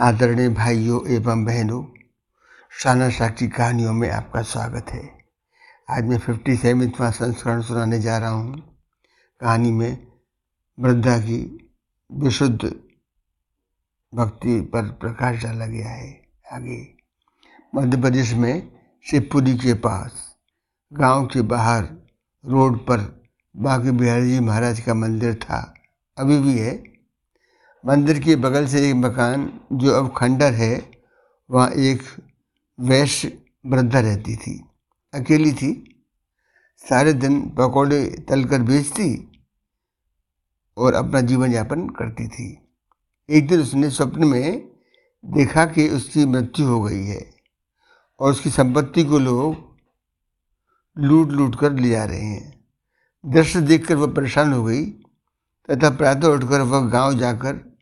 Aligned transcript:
आदरणीय 0.00 0.48
भाइयों 0.48 1.08
एवं 1.08 1.44
बहनों 1.44 1.84
शाना 2.82 3.10
साक्षी 3.10 3.48
कहानियों 3.48 3.92
में 3.92 4.10
आपका 4.10 4.42
स्वागत 4.42 4.86
है। 4.90 5.10
आज 5.90 6.04
मैं 6.04 6.18
फिफ्टी 6.18 6.56
सेवनवा 6.56 7.10
संस्करण 7.10 7.62
सुनाने 7.62 8.00
जा 8.00 8.18
रहा 8.18 8.28
हूँ। 8.28 8.78
कहानी 9.40 9.72
में 9.72 10.06
वृद्धा 10.80 11.18
की 11.18 11.70
विशुद्ध 12.12 12.74
भक्ति 14.14 14.60
पर 14.60 14.82
प्रकाश 14.82 15.42
डाला 15.42 15.66
गया 15.66 15.88
है। 15.88 16.22
आगे 16.52 16.94
मध्य 17.74 18.00
प्रदेश 18.00 18.32
में 18.32 18.72
शिवपुरी 19.10 19.58
के 19.58 19.74
पास, 19.74 20.36
गाँव 20.92 21.26
के 21.26 21.42
बाहर 21.42 21.84
रोड 22.46 22.78
पर 22.78 23.24
बाकी 23.56 23.90
बिहारी 23.90 24.30
जी 24.30 24.40
महाराज 24.40 24.80
का 24.80 24.94
मंदिर 24.94 25.34
था। 25.34 25.74
अभी 26.18 26.38
भी 26.38 26.58
है। 26.58 26.93
मंदिर 27.84 28.18
के 28.18 28.36
बगल 28.36 28.66
से 28.66 28.88
एक 28.88 28.94
मकान 28.94 29.60
जो 29.72 29.92
अब 29.92 30.12
खंडर 30.16 30.52
है, 30.52 30.90
वहाँ 31.50 31.70
एक 31.70 32.02
वैश्य 32.78 33.38
वृद्धा 33.66 34.00
रहती 34.00 34.36
थी, 34.36 34.64
अकेली 35.14 35.52
थी। 35.52 35.72
सारे 36.84 37.12
दिन 37.12 37.40
पकौड़े 37.50 38.04
तल 38.28 38.44
कर 38.44 38.62
बेचती 38.62 39.08
और 40.76 40.94
अपना 40.94 41.20
जीवन 41.20 41.52
यापन 41.52 41.88
करती 41.88 42.28
थी। 42.28 42.46
एक 43.28 43.48
दिन 43.48 43.60
उसने 43.60 43.90
स्वप्न 43.90 44.26
में 44.26 44.68
देखा 45.24 45.64
कि 45.66 45.88
उसकी 45.88 46.24
मृत्यु 46.26 46.66
हो 46.66 46.80
गई 46.80 47.04
है 47.04 47.34
और 48.20 48.30
उसकी 48.30 48.50
संपत्ति 48.50 49.04
को 49.04 49.18
लोग 49.18 49.76
लूट 50.96 51.30
लूट 51.30 51.58
कर 51.58 51.72
ले 51.72 51.88
जा 51.88 52.04
रहे 52.04 52.24
हैं। 52.24 52.64
दृश्य 53.24 53.60
देखकर 53.60 53.96
वह 53.96 54.12
परेशान 54.14 54.52
हो 54.52 54.64
गई, 54.64 54.84
तथा 55.68 55.90
प्रातः 55.90 56.28
उठकर 56.28 56.60
वह 56.60 56.88
गाँव 56.88 57.18
जाकर 57.18 57.73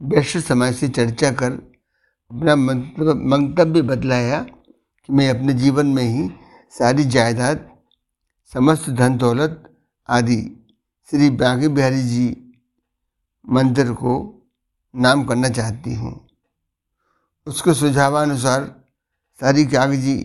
वैश्य 0.00 0.40
समाज 0.40 0.74
से 0.74 0.88
चर्चा 0.88 1.30
कर 1.32 1.52
अपना 2.30 2.54
मंतव्य 2.56 3.82
बदलाया 3.82 4.40
कि 4.42 5.12
मैं 5.12 5.28
अपने 5.30 5.52
जीवन 5.54 5.86
में 5.86 6.02
ही 6.02 6.28
सारी 6.74 7.04
जायदाद, 7.04 7.68
समस्त 8.52 8.88
धन 8.90 9.16
दौलत 9.16 9.62
आदि 10.08 10.36
श्री 11.08 11.30
बागी 11.30 11.68
बिहारी 11.68 12.02
जी 12.02 12.26
मंदिर 13.44 13.92
को 13.92 14.14
नाम 14.94 15.24
करना 15.24 15.48
चाहती 15.48 15.94
हूँ। 15.94 16.14
उसके 17.46 17.74
सुझावानुसार 17.74 18.64
सारी 19.40 19.66
कागज़ी 19.66 20.16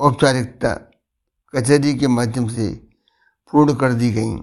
औपचारिकता 0.00 0.74
कचहरी 1.54 1.94
के 1.94 2.08
माध्यम 2.08 2.48
से 2.48 2.68
पूर्ण 3.52 3.74
कर 3.74 3.92
दी 3.92 4.10
गई। 4.12 4.36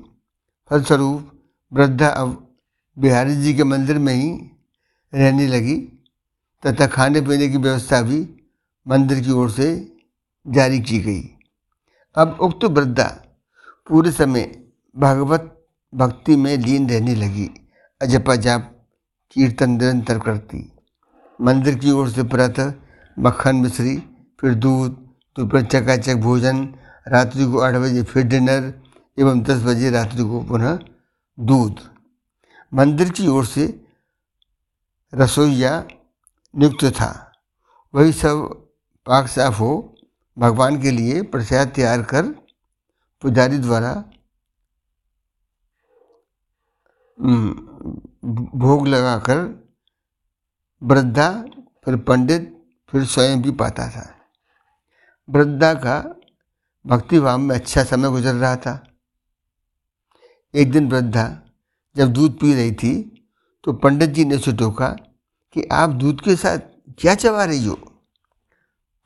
फलस्वरूप 0.71 1.31
वृद्धा 1.71 2.07
अब 2.07 2.41
बिहारी 2.97 3.35
जी 3.35 3.53
के 3.53 3.63
मंदिर 3.63 3.97
में 3.99 4.13
ही 4.13 4.29
रहने 5.13 5.47
लगी, 5.47 5.75
तथा 6.63 6.87
खाने 6.87 7.21
पीने 7.21 7.47
की 7.49 7.57
व्यवस्था 7.57 8.01
भी 8.01 8.27
मंदिर 8.87 9.19
की 9.19 9.31
ओर 9.31 9.51
से 9.51 9.67
जारी 10.47 10.79
की 10.79 10.99
गई। 10.99 11.21
अब 12.15 12.37
उक्त 12.41 12.65
वृद्धा 12.65 13.07
पूरे 13.87 14.11
समय 14.11 14.51
भगवत 14.95 15.51
भक्ति 15.93 16.35
में 16.35 16.57
लीन 16.57 16.89
रहने 16.89 17.15
लगी 17.15 17.49
अजपा 18.01 18.35
जाप 18.35 18.71
कीर्तन 19.31 19.69
निरंतर 19.69 20.19
करती। 20.19 20.71
मंदिर 21.39 21.75
की 21.75 21.91
ओर 21.91 22.09
से 22.09 22.23
प्रातः 22.23 22.73
मक्खन 23.17 23.55
मिश्री, 23.55 23.95
फिर 24.41 24.53
दूध, 24.53 24.91
दोपहर 25.35 25.65
चकाचक 25.65 26.15
भोजन, 26.15 26.63
रात्रि 27.07 27.45
को 27.45 27.59
आठ 27.59 27.75
बजे 27.75 28.03
फिर 28.03 28.23
डिनर, 28.23 28.73
एवं 29.19 29.41
दस 29.41 29.63
बजे 29.63 29.89
रात्रि 29.89 30.23
को 30.23 30.41
पुनः 30.41 30.79
दूध। 31.39 31.94
मंदिर 32.75 33.09
की 33.09 33.27
ओर 33.27 33.45
से 33.45 33.87
रसोईया 35.13 35.87
नियुक्त 36.55 36.85
था। 36.85 37.31
वही 37.93 38.13
सब 38.13 38.67
पाक 39.05 39.27
साफ़ 39.27 39.55
हो, 39.55 39.95
भगवान 40.37 40.81
के 40.81 40.91
लिए 40.91 41.21
प्रसाद 41.21 41.67
तैयार 41.67 42.03
कर 42.03 42.23
पुजारी 43.21 43.57
द्वारा 43.57 43.93
भोग 48.55 48.87
लगाकर 48.87 49.37
वृद्धा, 50.83 51.45
फिर 51.85 51.95
पंडित, 51.95 52.65
फिर 52.89 53.05
स्वयं 53.05 53.41
भी 53.41 53.51
पाता 53.51 53.89
था। 53.89 54.15
वृद्धा 55.29 55.73
का 55.73 56.15
भक्तिभाव 56.85 57.37
में 57.37 57.55
अच्छा 57.55 57.83
समय 57.83 58.09
गुजर 58.09 58.33
रहा 58.33 58.55
था। 58.55 58.93
एक 60.53 60.71
दिन 60.71 60.91
वृद्धा 60.91 61.41
जब 61.97 62.13
दूध 62.13 62.39
पी 62.39 62.53
रही 62.53 62.71
थी 62.71 63.23
तो 63.63 63.73
पंडित 63.73 64.09
जी 64.09 64.25
ने 64.25 64.35
उसे 64.35 64.53
टोका 64.53 64.87
कि 65.53 65.63
आप 65.71 65.89
दूध 65.89 66.21
के 66.21 66.35
साथ 66.35 66.59
क्या 66.99 67.15
चबा 67.15 67.43
रही 67.45 67.65
हो? 67.65 67.79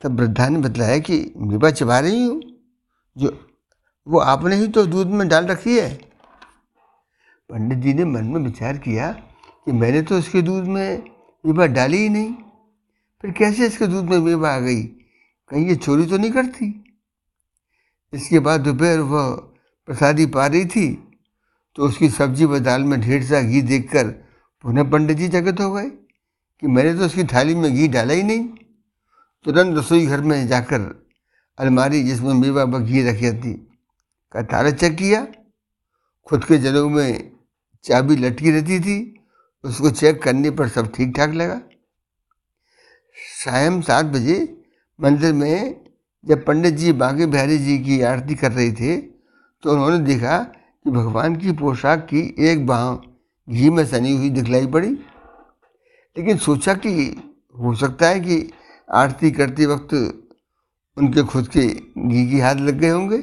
तब 0.00 0.20
वृद्धा 0.20 0.48
ने 0.48 0.58
बतलाया 0.58 0.98
कि 0.98 1.32
मेवा 1.36 1.70
चबा 1.70 1.98
रही 2.00 2.24
हूँ। 2.24 2.42
जो, 3.18 3.50
वो 4.08 4.18
आपने 4.18 4.56
ही 4.56 4.68
तो 4.68 4.86
दूध 4.86 5.06
में 5.06 5.28
डाल 5.28 5.46
रखी 5.46 5.78
है। 5.78 5.94
पंडित 7.50 7.78
जी 7.78 7.94
ने 7.94 8.04
मन 8.04 8.24
में 8.24 8.40
विचार 8.40 8.78
किया 8.78 9.12
कि 9.64 9.72
मैंने 9.72 10.02
तो 10.02 10.18
इसके 10.18 10.42
दूध 10.42 10.64
में 10.64 11.02
मेवा 11.46 11.66
डाली 11.66 11.96
ही 11.96 12.08
नहीं। 12.08 12.34
फिर 13.22 13.30
कैसे 13.30 13.66
इसके 13.66 13.86
दूध 13.86 14.04
में 14.04 14.18
मेवा 14.18 14.50
आ 14.50 14.58
गई? 14.58 14.82
कहीं 15.48 15.66
ये 15.66 15.76
चोरी 15.76 16.06
तो 16.06 16.18
नहीं 16.18 16.30
करती? 16.30 16.84
इसके 18.12 18.38
बाद 18.38 18.60
दोपहर 18.60 18.98
वह 18.98 19.30
प्रसादी 19.86 20.26
पा 20.26 20.46
रही 20.46 20.64
थी 20.64 21.09
तो 21.76 21.84
उसकी 21.84 22.08
सब्ज़ी 22.10 22.44
व 22.44 22.58
दाल 22.58 22.84
में 22.84 23.00
ढेर 23.00 23.22
सा 23.24 23.40
घी 23.40 23.62
देखकर 23.62 24.06
पुनः 24.64 24.90
पंडित 24.90 25.16
जी 25.16 25.28
जगत 25.28 25.60
हो 25.60 25.72
गए 25.72 25.88
कि 25.88 26.66
मैंने 26.66 26.94
तो 26.94 27.04
उसकी 27.06 27.24
थाली 27.24 27.54
में 27.54 27.72
घी 27.74 27.88
डाला 27.88 28.14
ही 28.14 28.22
नहीं। 28.22 28.48
तुरंत 29.46 29.76
रसोई 29.78 30.06
घर 30.06 30.20
में 30.20 30.46
जाकर 30.48 30.80
अलमारी 31.58 32.02
जिसमें 32.04 32.32
मेवा 32.34 32.64
व 32.64 32.80
घी 32.80 33.02
रखी 33.02 33.32
थी 33.40 33.52
का 34.34 34.42
तारा 34.42 34.70
चेक 34.72 34.96
किया। 34.96 35.26
खुद 36.26 36.44
के 36.44 36.58
जलों 36.58 36.88
में 36.90 37.30
चाबी 37.84 38.16
लटकी 38.16 38.50
रहती 38.50 38.78
थी, 38.80 38.96
उसको 39.64 39.90
चेक 39.90 40.22
करने 40.22 40.50
पर 40.50 40.68
सब 40.68 40.92
ठीक 40.94 41.16
ठाक 41.16 41.30
लगा। 41.32 41.60
शायम 43.36 43.80
सात 43.80 44.06
बजे 44.06 44.36
मंदिर 44.98 45.32
में 45.32 45.80
जब 46.24 46.44
पंडित 46.44 46.74
जी 46.74 46.92
बागे 46.92 47.26
बिहारी 47.26 47.58
जी 47.58 47.78
की 47.78 48.00
आरती 48.02 48.34
कर 48.34 48.52
रहे 48.52 48.72
थे 48.72 48.96
तो 48.96 49.72
उन्होंने 49.72 49.98
देखा 50.04 50.38
कि 50.84 50.90
भगवान 50.90 51.36
की 51.36 51.52
पोशाक 51.52 51.98
की 51.98 52.34
एक 52.38 52.66
बाह 52.66 52.94
घी 53.48 53.70
में 53.70 53.84
सनी 53.86 54.16
हुई 54.16 54.30
दिखलाई 54.30 54.66
पड़ी। 54.66 54.90
लेकिन 56.16 56.36
सोचा 56.36 56.74
कि 56.74 56.92
हो 57.54 57.74
सकता 57.74 58.08
है 58.08 58.20
कि 58.20 58.50
आरती 58.92 59.30
करते 59.30 59.66
वक्त 59.66 59.94
उनके 60.96 61.22
खुद 61.22 61.48
के 61.48 61.66
घी 62.08 62.30
की 62.30 62.40
हाथ 62.40 62.54
लग 62.54 62.78
गए 62.78 62.88
होंगे। 62.88 63.18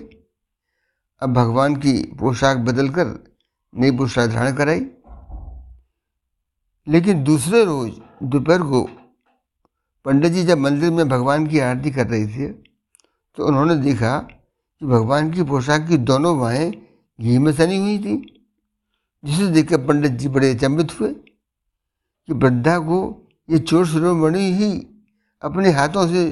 अब 1.22 1.34
भगवान 1.34 1.76
की 1.76 1.94
पोशाक 2.20 2.58
बदलकर 2.58 3.34
नई 3.74 3.92
पोशाक 3.92 4.30
धारण 4.30 4.56
कराई। 4.56 4.86
लेकिन 6.88 7.24
दूसरे 7.24 7.66
रोज 7.66 7.92
दोपहर 8.24 8.62
को 8.62 8.90
पंडित 10.06 10.32
जी 10.34 10.44
जब 10.44 10.58
मंदिर 10.58 10.92
में 10.92 11.08
भगवान 11.10 11.48
की 11.48 11.60
आरती 11.60 11.92
कर 11.92 12.08
रहे 12.08 12.28
थे 12.28 12.48
तो 13.38 13.48
उन्होंने 13.48 13.76
देखा 13.76 14.18
कि 14.20 14.86
भगवान 14.86 15.32
की 15.32 15.44
पोशाक 15.44 15.88
की 15.88 15.98
दोनों 15.98 16.40
बाहें 16.40 16.72
घी 17.20 17.38
में 17.38 17.52
सनी 17.54 17.78
हुई 17.78 17.98
थी, 18.00 18.16
जिसे 19.24 19.48
देखकर 19.48 19.86
पंडित 19.86 20.12
जी 20.14 20.30
बड़े 20.30 20.50
अचंबित 20.52 21.00
हुए 21.00 21.10
कि 21.10 22.34
वृद्धा 22.34 22.78
को 22.80 23.00
ये 23.50 23.60
चोर 23.60 23.88
शिरोमणि 23.88 24.52
ही, 24.54 24.72
अपने 25.42 25.72
हाथों 25.72 26.08
से 26.08 26.26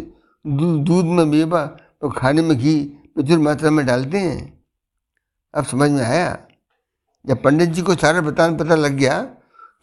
दूध 0.46 1.06
में 1.08 1.26
मेवा 1.26 1.62
और 2.04 2.14
खाने 2.18 2.42
में 2.42 2.58
घी 2.58 2.80
प्रचुर 3.16 3.40
मात्रा 3.40 3.72
में 3.72 3.86
डालते 3.86 4.18
हैं। 4.18 4.54
अब 5.54 5.66
समझ 5.66 5.90
में 5.92 6.02
आया, 6.02 6.38
जब 7.26 7.42
पंडित 7.44 7.70
जी 7.70 7.82
को 7.82 7.96
सारा 7.96 8.22
बतान 8.22 8.58
पता 8.58 8.76
लग 8.76 8.94
गया 8.94 9.22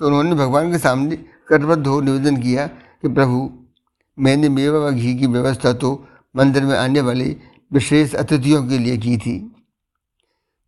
तो 0.01 0.07
उन्होंने 0.07 0.35
भगवान 0.35 0.71
के 0.73 0.79
सामने 0.79 1.17
करबद्ध 1.49 1.87
हो 1.87 2.01
निवेदन 2.01 2.37
किया 2.43 2.67
कि 2.67 3.09
प्रभु, 3.09 3.51
मैंने 4.19 4.49
मेवा 4.49 4.79
व 4.79 4.91
घी 4.91 5.15
की 5.19 5.27
व्यवस्था 5.27 5.73
तो 5.75 5.93
मंदिर 6.35 6.65
में 6.65 6.77
आने 6.77 7.01
वाले 7.01 7.25
विशेष 7.71 8.15
अतिथियों 8.15 8.67
के 8.69 8.79
लिए 8.79 8.97
की 8.99 9.17
थी। 9.19 9.52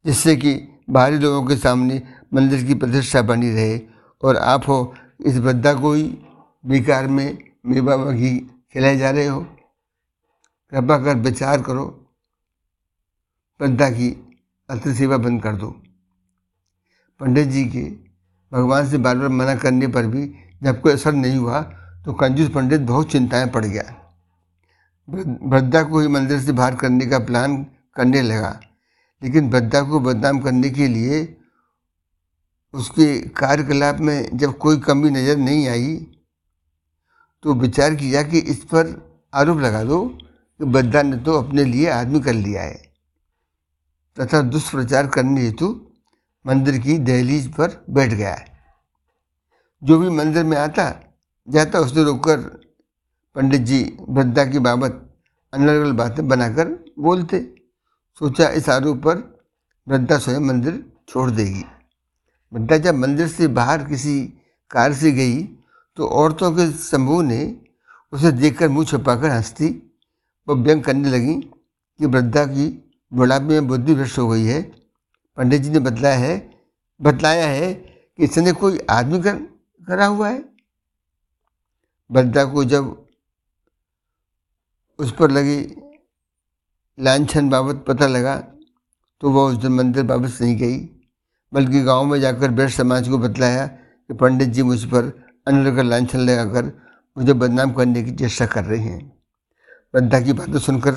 जिससे 0.05 0.37
कि 0.37 0.55
बाहरी 0.91 1.19
लोगों 1.19 1.43
के 1.49 1.57
सामने 1.57 2.03
मंदिर 2.35 2.65
की 2.65 2.75
प्रतिष्ठा 2.75 3.23
बनी 3.23 3.51
रहे 3.51 3.79
और 4.23 4.37
आप 4.37 4.69
हो, 4.69 4.95
इस 5.21 5.37
वृद्धा 5.37 5.73
को 5.75 5.93
ही 5.93 6.03
बेकार 6.65 7.07
में 7.09 7.39
मेवा 7.67 7.97
घी 8.13 8.39
खिलाए 8.73 8.97
जा 8.97 9.11
रहे 9.11 9.27
हो। 9.27 9.41
कृपा 10.73 10.99
कर 10.99 11.17
विचार 11.19 11.63
करो, 11.63 11.85
वृद्धा 13.61 13.89
की 13.91 14.11
अत्र 14.69 14.93
सेवा 14.95 15.17
बंद 15.17 15.43
कर 15.43 15.57
दो। 15.57 15.71
पंडित 17.21 17.49
जी 17.49 17.65
के 17.67 17.83
भगवान 18.53 18.89
से 18.89 18.99
बार 18.99 19.17
बार 19.19 19.29
मना 19.31 19.55
करने 19.57 19.87
पर 19.89 20.07
भी 20.07 20.27
जब 20.63 20.81
कोई 20.81 20.93
असर 20.93 21.13
नहीं 21.13 21.37
हुआ 21.37 21.61
तो 22.05 22.13
कंजूस 22.13 22.51
पंडित 22.51 22.81
बहुत 22.83 23.11
चिंताएँ 23.13 23.47
पड़ 23.51 23.65
गया। 23.65 23.85
वृद्धा 25.09 25.83
को 25.83 26.01
ही 26.01 26.09
मंदिर 26.09 26.41
से 26.41 26.53
बाहर 26.53 26.75
करने 26.75 27.07
का 27.07 27.19
प्लान 27.19 27.57
करने 27.97 28.23
लगा। 28.23 28.59
लेकिन 29.23 29.51
वृद्धा 29.51 29.81
को 29.83 30.01
बदनाम 30.01 30.41
करने 30.41 30.71
के 30.71 30.89
लिए 30.89 31.37
उसके 32.75 33.07
कार्यकलाप 33.31 34.01
में 34.01 34.37
जब 34.37 34.57
कोई 34.59 34.79
कमी 34.81 35.11
नज़र 35.11 35.37
नहीं 35.37 35.69
आई 35.69 35.95
तो 37.45 37.55
विचार 37.55 37.95
किया 37.95 38.23
कि 38.23 38.39
इस 38.39 38.65
पर 38.65 38.95
आरोप 39.35 39.59
लगा 39.61 39.83
दो 39.85 40.05
कि 40.61 40.65
बद्दा 40.65 41.03
ने 41.03 41.17
तो 41.17 41.33
अपने 41.39 41.65
लिए 41.65 41.89
आदमी 41.91 42.21
कर 42.21 42.33
लिया 42.33 42.63
है। 42.63 42.83
तथा 44.17 44.41
दुष्प्रचार 44.43 45.07
करने 45.07 45.41
हेतु 45.41 45.69
मंदिर 46.45 46.79
की 46.79 46.99
दहलीज 47.01 47.49
पर 47.55 47.85
बैठ 47.91 48.13
गया 48.13 48.35
है। 48.35 48.47
जो 49.83 49.99
भी 49.99 50.09
मंदिर 50.11 50.45
में 50.45 50.57
आता, 50.57 50.91
जाता 51.49 51.81
उसने 51.81 52.03
रोककर 52.05 52.39
पंडित 53.37 53.61
जी 53.61 53.83
वृद्धा 54.01 54.45
की 54.45 54.59
बाबत 54.61 55.01
अलग 55.53 55.93
बातें 55.93 56.27
बनाकर 56.29 56.69
बोलते। 56.99 57.54
सोचा 58.21 58.49
इस 58.51 58.69
आरोप 58.69 58.99
पर 58.99 59.17
वृद्धा 59.87 60.19
स्वयं 60.19 60.41
मंदिर 60.41 60.85
छोड़ 61.09 61.31
देगी। 61.31 61.65
वृद्धा 62.53 62.77
जब 62.79 62.95
मंदिर 62.95 63.29
से 63.29 63.49
बाहर 63.51 63.85
किसी 63.85 64.21
कार 64.71 64.93
से 64.95 65.13
गई 65.13 65.43
तो 65.97 66.07
औरतों 66.09 66.51
के 66.53 66.71
समूह 66.73 67.23
ने 67.23 67.41
उसे 68.13 68.33
देखकर 68.33 68.69
मुँह 68.69 68.87
छुपाकर 68.87 69.31
हंसती। 69.31 69.69
वो 70.49 70.55
व्यंग 70.55 70.83
करने 70.85 71.11
लगी 71.11 71.35
कि 71.35 72.07
वृद्धा 72.07 72.45
की 72.47 72.67
बुढ़ापे 73.13 73.45
में 73.45 73.69
बुद्धि 73.69 73.95
भ्रष्ट 73.95 74.19
हो 74.19 74.29
गई 74.29 74.45
है। 74.45 74.63
पंडित 75.39 75.63
जी 75.63 75.71
ने 75.71 75.79
बतलाया 75.81 76.19
है 76.19 76.35
बतलाया 77.01 77.47
है 77.47 77.73
कि 77.75 78.25
इसने 78.25 78.53
कोई 78.55 78.79
आदमी 78.91 79.21
कर, 79.23 79.37
करा 79.89 80.07
हुआ 80.07 80.29
है। 80.29 80.43
वृद्धा 82.11 82.45
को 82.45 82.65
जब 82.65 82.97
उस 84.99 85.13
पर 85.13 85.31
लगी 85.31 85.63
लाछन 86.99 87.49
बाबत 87.51 87.85
पता 87.89 88.07
लगा 88.07 88.37
तो 89.23 89.31
वह 89.31 89.51
उस 89.51 89.57
दिन 89.57 89.73
मंदिर 89.73 90.05
वापस 90.05 90.39
नहीं 90.43 90.57
गई, 90.57 90.79
बल्कि 91.53 91.83
गाँव 91.83 92.05
में 92.05 92.21
जाकर 92.21 92.51
ब्रज 92.51 92.73
समाज 92.73 93.09
को 93.09 93.19
बतलाया 93.19 93.67
कि 93.67 94.15
पंडित 94.15 94.49
जी 94.49 94.63
मुझ 94.63 94.85
पर 94.85 95.13
अन्य 95.47 95.83
लाछन 95.83 96.19
लगाकर 96.21 96.73
मुझे 97.17 97.33
बदनाम 97.33 97.73
करने 97.73 98.03
की 98.03 98.13
चेष्टा 98.13 98.47
कर 98.47 98.65
रहे 98.65 98.79
हैं। 98.79 99.01
वृद्धा 99.95 100.21
की 100.21 100.33
बातें 100.33 100.59
सुनकर 100.59 100.93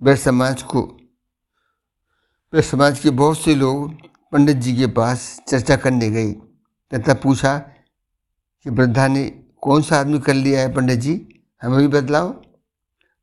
ब्रज 0.00 0.18
समाज 0.18 0.62
को 0.62 0.82
ब्रज 2.52 2.64
समाज 2.64 2.98
के 3.00 3.10
बहुत 3.12 3.38
से 3.38 3.54
लोग 3.54 3.92
पंडित 4.32 4.56
जी 4.56 4.76
के 4.76 4.86
पास 4.92 5.40
चर्चा 5.48 5.76
करने 5.76 6.10
गए। 6.10 6.32
तथा 6.92 7.14
पूछा 7.14 7.56
कि 7.58 8.70
वृद्धा 8.70 9.06
ने 9.08 9.24
कौन 9.62 9.82
सा 9.82 9.98
आदमी 10.00 10.20
कर 10.20 10.34
लिया 10.34 10.60
है 10.60 10.72
पंडित 10.74 10.98
जी? 11.00 11.14
हमें 11.62 11.78
भी 11.78 11.88
बतलाओ। 11.90 12.34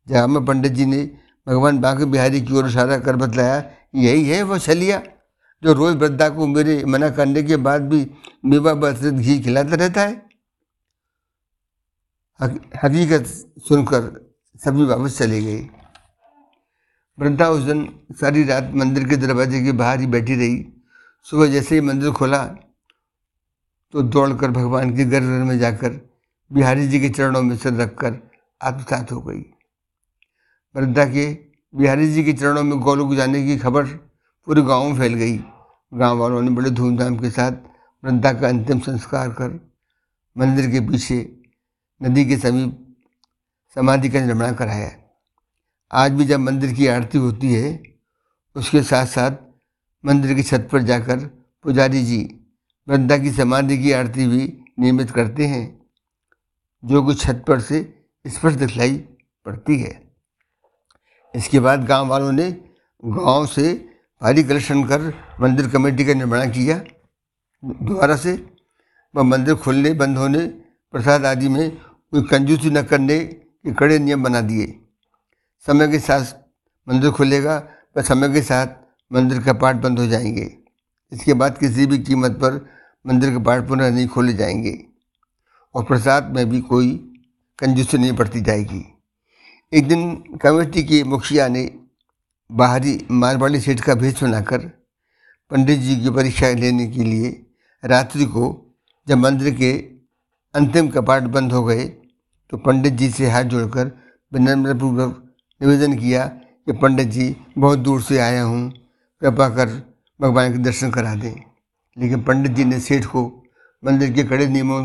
जहाँ 0.07 0.27
में 0.27 0.45
पंडित 0.45 0.71
जी 0.71 0.85
ने 0.85 1.03
भगवान 1.47 1.79
बांके 1.81 2.05
बिहारी 2.05 2.41
की 2.41 2.53
ओर 2.53 2.67
इशारा 2.67 2.97
कर 2.99 3.15
बतलाया, 3.15 3.63
यही 3.95 4.27
है 4.29 4.41
वो 4.43 4.57
छलिया, 4.59 5.01
जो 5.63 5.73
रोज 5.73 5.95
वृद्धा 5.95 6.29
को 6.29 6.47
मेरे 6.47 6.83
मना 6.85 7.09
करने 7.09 7.43
के 7.43 7.55
बाद 7.57 7.89
भी 7.89 8.09
मेवा 8.45 8.73
बसरत 8.73 9.13
घी 9.13 9.39
खिलाता 9.41 9.75
रहता 9.75 10.01
है? 10.01 10.21
हकीकत 12.83 13.25
सुनकर 13.67 14.09
सभी 14.61 14.85
वापस 14.85 15.17
चले 15.17 15.41
गए। 15.41 15.59
वृद्धा 17.17 17.49
उस 17.49 17.63
दिन 17.63 17.87
सारी 18.11 18.43
रात 18.43 18.71
मंदिर 18.73 19.07
के 19.09 19.17
दरवाजे 19.17 19.63
के 19.63 19.71
बाहर 19.71 19.99
ही 19.99 20.07
बैठी 20.07 20.35
रही। 20.35 20.65
सुबह 21.27 21.47
जैसे 21.47 21.75
ही 21.75 21.81
मंदिर 21.81 22.11
खोला 22.11 22.43
तो 23.93 24.01
दौड़कर 24.03 24.51
भगवान 24.51 24.95
के 24.97 25.05
गर्भ 25.05 25.47
में 25.47 25.57
जाकर 25.59 25.99
बिहारी 26.51 26.87
जी 26.87 26.99
के 26.99 27.09
चरणों 27.09 27.41
में 27.41 27.55
सिर 27.57 27.73
रखकर 27.73 28.17
आत्मसात 28.61 29.11
हो 29.11 29.21
गई। 29.21 29.41
वृद्धा 30.75 31.05
के 31.05 31.33
बिहारी 31.75 32.13
जी 32.13 32.23
के 32.23 32.33
चरणों 32.33 32.63
में 32.63 32.79
गोलोक 32.79 33.13
जाने 33.13 33.45
की 33.45 33.57
खबर 33.57 33.85
पूरे 34.47 34.61
गाँव 34.61 34.89
में 34.89 34.97
फैल 34.99 35.13
गई। 35.13 35.37
गाँव 35.93 36.17
वालों 36.17 36.41
ने 36.41 36.49
बड़े 36.49 36.69
धूमधाम 36.69 37.17
के 37.17 37.29
साथ 37.29 37.51
वृद्धा 38.03 38.33
का 38.33 38.47
अंतिम 38.47 38.79
संस्कार 38.79 39.29
कर 39.29 39.71
मंदिर 40.37 40.71
के 40.71 40.79
पीछे 40.79 41.39
नदी 42.03 42.25
के 42.25 42.37
समीप 42.37 42.95
समाधि 43.75 44.09
का 44.09 44.25
निर्माण 44.25 44.53
कराया। 44.53 44.91
आज 45.91 46.11
भी 46.11 46.25
जब 46.25 46.39
मंदिर 46.39 46.73
की 46.73 46.87
आरती 46.87 47.17
होती 47.17 47.53
है, 47.53 47.83
उसके 48.55 48.83
साथ 48.83 49.05
साथ 49.05 49.31
मंदिर 50.05 50.33
की 50.33 50.43
छत 50.43 50.69
पर 50.71 50.81
जाकर 50.81 51.25
पुजारी 51.63 52.03
जी 52.03 52.39
वृद्धा 52.87 53.17
की 53.17 53.31
समाधि 53.31 53.77
की 53.77 53.91
आरती 53.91 54.27
भी 54.27 54.63
नियमित 54.79 55.11
करते 55.11 55.45
हैं, 55.45 55.81
जो 56.85 57.03
कि 57.03 57.13
छत 57.13 57.43
पर 57.47 57.59
से 57.59 58.03
स्पष्ट 58.27 58.59
दिखलाई 58.59 58.97
पड़ती 59.45 59.79
है। 59.79 60.10
इसके 61.33 61.59
बाद 61.59 61.85
गाँव 61.85 62.07
वालों 62.07 62.31
ने 62.31 62.49
गाँव 63.03 63.45
से 63.47 63.73
भारी 64.21 64.43
कलेक्शन 64.43 64.83
कर 64.83 65.13
मंदिर 65.41 65.67
कमेटी 65.69 66.05
का 66.05 66.13
निर्माण 66.13 66.51
किया। 66.51 66.77
दोबारा 67.63 68.15
से 68.15 68.33
वह 69.13 69.23
मंदिर 69.23 69.55
खोलने, 69.55 69.93
बंद 69.93 70.17
होने, 70.17 70.45
प्रसाद 70.93 71.25
आदि 71.25 71.49
में 71.49 71.71
कोई 71.71 72.21
कंजूसी 72.21 72.69
न 72.69 72.81
करने 72.83 73.19
के 73.19 73.73
कड़े 73.73 73.99
नियम 73.99 74.23
बना 74.23 74.41
दिए। 74.41 74.65
समय 75.65 75.87
के 75.87 75.99
साथ 75.99 76.35
मंदिर 76.87 77.11
खुलेगा 77.11 77.63
व 77.97 78.01
समय 78.01 78.33
के 78.33 78.41
साथ 78.41 78.67
मंदिर 79.11 79.41
का 79.43 79.53
पाठ 79.53 79.75
बंद 79.75 79.99
हो 79.99 80.05
जाएँगे। 80.07 80.51
इसके 81.11 81.33
बाद 81.33 81.57
किसी 81.57 81.85
भी 81.85 81.97
कीमत 81.97 82.31
पर 82.31 82.65
मंदिर 83.05 83.29
के 83.29 83.43
पाठ 83.43 83.67
पुनः 83.67 83.89
नहीं 83.89 84.07
खोले 84.07 84.33
जाएँगे 84.33 84.77
और 85.75 85.83
प्रसाद 85.83 86.35
में 86.35 86.49
भी 86.49 86.61
कोई 86.61 86.89
कंजूसी 87.59 87.97
नहीं 87.97 88.13
पड़ती 88.13 88.41
जाएगी। 88.41 88.83
एक 89.73 89.87
दिन 89.87 90.01
कमेटी 90.41 90.83
के 90.83 91.03
मुखिया 91.03 91.47
ने 91.47 91.63
बाहरी 92.49 92.93
मारवाड़ी 93.11 93.59
सेठ 93.59 93.79
का 93.79 93.93
भेष 93.95 94.23
बनाकर 94.23 94.65
पंडित 95.51 95.79
जी 95.79 95.95
की 95.95 96.09
परीक्षा 96.09 96.49
लेने 96.49 96.87
के 96.87 97.03
लिए 97.03 97.29
रात्रि 97.83 98.25
को 98.25 98.49
जब 99.07 99.17
मंदिर 99.17 99.53
के 99.55 99.71
अंतिम 100.55 100.87
कपाट 100.87 101.23
बंद 101.35 101.53
हो 101.53 101.63
गए 101.63 101.85
तो 102.51 102.57
पंडित 102.57 102.93
जी 102.93 103.09
से 103.09 103.29
हाथ 103.29 103.43
जोड़कर 103.43 103.91
विनम्रपूर्वक 104.31 105.23
निवेदन 105.61 105.97
किया 105.97 106.25
कि 106.27 106.71
पंडित 106.73 107.07
जी, 107.07 107.35
बहुत 107.57 107.79
दूर 107.79 108.01
से 108.01 108.19
आया 108.19 108.43
हूँ, 108.43 108.69
कृपा 109.21 109.49
कर 109.49 109.81
भगवान 110.19 110.51
के 110.53 110.57
दर्शन 110.57 110.91
करा 110.91 111.15
दें। 111.15 111.33
लेकिन 111.97 112.23
पंडित 112.23 112.51
जी 112.51 112.65
ने 112.65 112.79
सेठ 112.79 113.05
को 113.05 113.27
मंदिर 113.83 114.13
के 114.13 114.23
कड़े 114.23 114.47
नियमों 114.47 114.83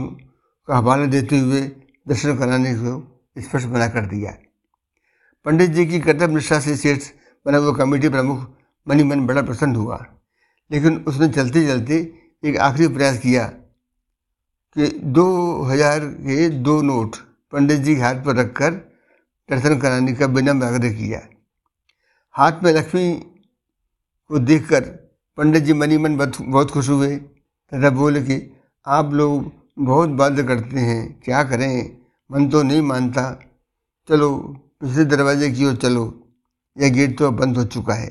का 0.69 0.77
हवाला 0.77 1.07
देते 1.07 1.39
हुए 1.39 1.61
दर्शन 2.09 2.37
कराने 2.39 2.75
को 2.75 2.99
स्पष्ट 3.39 3.67
मना 3.67 3.89
कर 3.89 4.07
दिया। 4.07 4.37
पंडित 5.47 5.71
जी 5.71 5.87
की 5.87 6.01
कर्तव्य 6.01 6.35
निष्ठा 6.35 6.59
से 6.61 6.77
सेठ 6.77 7.03
बना 7.47 7.59
वो 7.59 7.73
कमेटी 7.73 8.09
प्रमुख 8.09 8.49
मनी 8.87 9.03
मन 9.03 9.27
बड़ा 9.27 9.43
प्रसन्न 9.43 9.77
हुआ। 9.77 10.05
लेकिन 10.71 10.97
उसने 11.09 11.29
चलते 11.29 11.67
चलते 11.67 11.97
एक 12.43 12.57
आखिरी 12.59 12.89
प्रयास 12.89 13.19
किया 13.19 13.45
कि 14.77 14.89
दो 15.11 15.27
हज़ार 15.65 16.01
के 16.01 16.49
दो 16.49 16.81
नोट 16.83 17.17
पंडित 17.53 17.81
जी 17.81 17.95
के 17.95 18.01
हाथ 18.01 18.25
पर 18.25 18.37
रखकर 18.37 18.71
दर्शन 19.49 19.79
कराने 19.79 20.13
का 20.13 20.27
विनम्र 20.29 20.67
आग्रह 20.67 20.93
किया। 20.95 21.21
हाथ 22.35 22.63
में 22.63 22.73
लक्ष्मी 22.73 23.13
को 24.31 24.39
देखकर 24.41 24.81
पंडित 25.39 25.63
जी 25.63 25.73
मनी 25.75 25.99
मन 25.99 26.17
बहुत 26.17 26.71
खुश 26.71 26.89
हुए 26.89 27.17
तथा 27.17 27.91
बोले 27.93 28.23
कि 28.23 28.43
आप 28.87 29.13
लोग 29.13 29.51
बहुत 29.79 30.09
बाध्य 30.11 30.43
करते 30.45 30.81
हैं, 30.81 31.21
क्या 31.21 31.43
करें? 31.45 31.99
मन 32.31 32.49
तो 32.49 32.63
नहीं 32.63 32.83
मानता। 32.83 33.31
चलो 34.09 34.29
पिछले 34.87 35.05
दरवाजे 35.05 35.51
की 35.51 35.65
ओर 35.65 35.77
चलो। 35.77 36.03
यह 36.77 36.89
गेट 36.95 37.19
तो 37.19 37.27
अब 37.27 37.37
बंद 37.37 37.57
हो 37.57 37.65
चुका 37.67 37.95
है। 37.95 38.11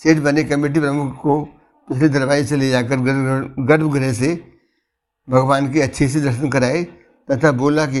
सेठ 0.00 0.18
बने 0.18 0.42
कमेटी 0.44 0.80
प्रमुख 0.80 1.14
को 1.20 1.40
पिछले 1.88 2.08
दरवाजे 2.08 2.44
से 2.44 2.56
ले 2.56 2.68
जाकर 2.70 3.00
गर्भगृह 3.66 4.12
से 4.12 4.34
भगवान 5.28 5.72
के 5.72 5.80
अच्छे 5.80 6.08
से 6.08 6.20
दर्शन 6.20 6.50
कराए 6.50 6.82
तथा 7.28 7.52
बोला 7.52 7.86
कि 7.86 8.00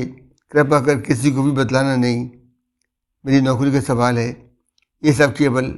कृपा 0.52 0.80
कर 0.80 1.00
किसी 1.00 1.30
को 1.32 1.42
भी 1.42 1.50
बतलाना 1.52 1.96
नहीं। 1.96 2.28
मेरी 3.24 3.40
नौकरी 3.40 3.72
का 3.72 3.80
सवाल 3.80 4.18
है। 4.18 4.28
ये 5.02 5.12
सब 5.12 5.34
केवल 5.36 5.74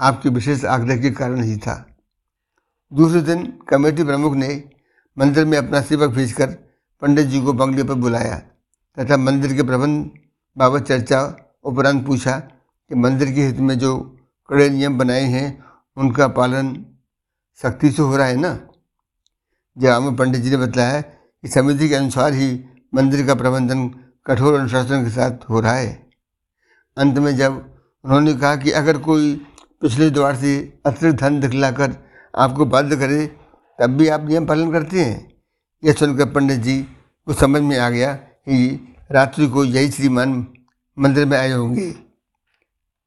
आपके 0.00 0.28
विशेष 0.28 0.64
आग्रह 0.64 1.00
के 1.00 1.10
कारण 1.10 1.42
ही 1.42 1.56
था। 1.56 1.76
दूसरे 2.92 3.20
दिन 3.22 3.44
कमेटी 3.68 4.04
प्रमुख 4.04 4.34
ने 4.36 4.48
मंदिर 5.16 5.44
में 5.44 5.56
अपना 5.58 5.80
सेवक 5.82 6.10
भेजकर 6.10 6.46
पंडित 7.02 7.26
जी 7.26 7.42
को 7.42 7.52
बंगले 7.52 7.84
पर 7.84 7.94
बुलाया 7.96 8.38
तथा 8.96 9.16
मंदिर 9.18 9.54
के 9.56 9.62
प्रबंध 9.62 10.10
बाबत 10.58 10.82
चर्चा, 10.82 11.36
उपरांत 11.64 12.06
पूछा 12.06 12.38
कि 12.88 12.94
मंदिर 12.94 13.32
के 13.32 13.42
हित 13.46 13.58
में 13.58 13.78
जो 13.78 14.16
कड़े 14.50 14.70
नियम 14.70 14.98
बनाए 14.98 15.22
हैं, 15.22 15.64
उनका 15.96 16.28
पालन 16.28 16.86
सख्ती 17.62 17.90
से 17.90 18.02
हो 18.02 18.16
रहा 18.16 18.26
है 18.26 18.36
ना? 18.36 18.60
जवाब 19.78 20.18
पंडित 20.18 20.40
जी 20.40 20.50
ने 20.50 20.56
बताया 20.56 21.00
कि 21.00 21.48
समिति 21.48 21.88
के 21.88 21.94
अनुसार 21.94 22.32
ही 22.32 22.64
मंदिर 22.94 23.26
का 23.26 23.34
प्रबंधन 23.34 23.88
कठोर 24.26 24.60
अनुशासन 24.60 25.04
के 25.04 25.10
साथ 25.10 25.50
हो 25.50 25.60
रहा 25.60 25.74
है। 25.74 26.10
अंत 26.98 27.18
में 27.18 27.36
जब 27.36 27.80
उन्होंने 28.04 28.34
कहा 28.34 28.56
कि 28.56 28.70
अगर 28.70 28.98
कोई 28.98 29.46
पिछले 29.80 30.10
द्वार 30.10 30.36
से 30.36 30.80
अतिरिक्त 30.86 31.20
धन 31.20 31.40
दिखलाकर 31.40 31.94
आपको 32.36 32.66
बाध्य 32.66 32.96
करे, 32.96 33.26
तब 33.80 33.90
भी 33.90 34.08
आप 34.08 34.24
नियम 34.24 34.46
पालन 34.46 34.72
करते 34.72 35.04
हैं। 35.04 35.32
यह 35.84 35.92
सुनकर 35.92 36.24
पंडित 36.24 36.60
जी 36.60 36.82
को 37.26 37.32
समझ 37.34 37.62
में 37.62 37.78
आ 37.78 37.90
गया 37.90 38.14
कि 38.14 38.86
रात्रि 39.12 39.48
को 39.48 39.64
यही 39.64 39.90
श्रीमान 39.90 40.46
मंदिर 40.98 41.26
में 41.26 41.38
आए 41.38 41.52
होंगे। 41.52 41.90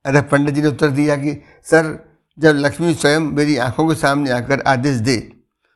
अरे 0.06 0.22
पंडित 0.22 0.56
जी 0.56 0.62
ने 0.62 0.68
उत्तर 0.68 0.90
दिया 0.90 1.16
कि, 1.16 1.44
सर, 1.64 2.14
जब 2.40 2.50
लक्ष्मी 2.50 2.94
स्वयं 2.94 3.20
मेरी 3.20 3.58
आँखों 3.58 3.90
के 3.90 3.96
सामने 3.96 4.32
आकर 4.32 4.62
आदेश 4.62 4.98
दे 4.98 5.18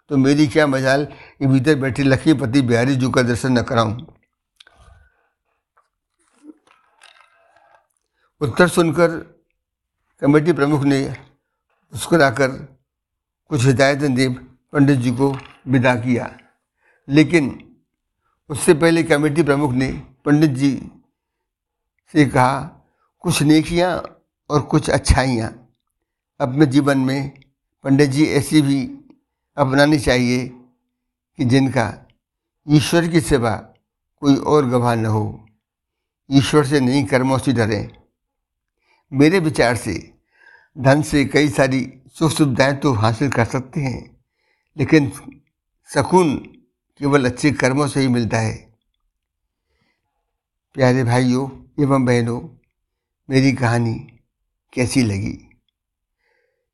तो 0.10 0.18
मेरी 0.18 0.48
क्या 0.48 0.68
मजाल 0.68 1.06
कि 1.40 1.48
भीतर 1.48 1.76
बैठे 1.76 2.04
लक्ष्मीपति 2.04 2.62
बिहारी 2.62 2.96
जी 2.96 3.12
का 3.12 3.22
दर्शन 3.22 3.52
न 3.52 3.62
कराऊं? 3.62 3.98
उत्तर 8.42 8.68
सुनकर 8.68 9.10
कमेटी 10.22 10.54
प्रमुख 10.54 10.84
ने 10.84 11.10
मुस्कुराकर 11.94 12.48
कुछ 13.50 13.66
हिदायतें 13.66 14.16
दे 14.16 14.30
पंडित 14.74 15.00
जी 15.00 15.12
को 15.12 15.38
विदा 15.68 15.96
किया। 15.96 16.38
लेकिन 17.10 17.76
उससे 18.50 18.74
पहले 18.74 19.04
कमेटी 19.04 19.44
प्रमुख 19.44 19.72
ने 19.74 20.17
पंडित 20.28 20.52
जी 20.52 20.92
से 22.14 22.26
कहा, 22.26 22.60
कुछ 23.20 23.42
नेकियाँ 23.44 24.20
और 24.50 24.62
कुछ 24.62 24.90
अच्छाइयाँ। 24.90 25.48
अपने 26.40 26.66
जीवन 26.66 26.98
में 26.98 27.32
पंडित 27.86 28.10
जी 28.10 28.26
ऐसी 28.26 28.62
भी 28.62 28.82
अपनानी 29.58 30.00
चाहिए 30.00 30.48
कि 31.40 31.46
जिनका 31.46 32.08
ईश्वर 32.68 33.08
की 33.08 33.22
सेवा 33.22 33.56
कोई 34.22 34.36
और 34.36 34.66
गवाह 34.66 34.96
न 34.96 35.06
हो। 35.06 35.48
ईश्वर 36.30 36.66
से 36.66 36.80
नहीं 36.80 37.06
कर्मों 37.06 37.38
से 37.38 37.54
डरें। 37.54 37.90
मेरे 39.12 39.40
विचार 39.40 39.76
से 39.76 40.14
धन 40.78 41.02
से 41.02 41.26
कई 41.26 41.50
सारी 41.50 42.02
सुख 42.20 42.32
सुविधाएँ 42.32 42.76
तो 42.76 42.94
हासिल 42.94 43.32
कर 43.32 43.46
सकते 43.46 43.82
हैं, 43.82 44.26
लेकिन 44.78 45.12
सकून 45.90 46.38
केवल 47.02 47.26
अच्छे 47.26 47.52
कर्मों 47.52 47.88
से 47.88 48.00
ही 48.00 48.08
मिलता 48.08 48.38
है। 48.38 48.67
प्यारे 50.78 51.04
भाइयों 51.04 51.74
एवं 51.84 52.06
बहनों, 52.06 52.50
मेरी 53.30 53.52
कहानी 53.54 53.94
कैसी 54.74 55.02
लगी? 55.04 55.62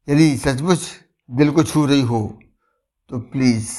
यदि 0.09 0.37
सचमुच 0.37 0.91
दिल 1.31 1.51
को 1.51 1.63
छू 1.63 1.85
रही 1.85 2.01
हो 2.01 2.39
तो 3.09 3.19
प्लीज़ 3.19 3.69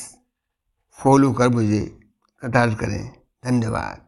फॉलो 0.92 1.32
कर 1.32 1.48
मुझे, 1.48 2.00
कतार 2.44 2.74
करें। 2.74 3.12
धन्यवाद। 3.44 4.03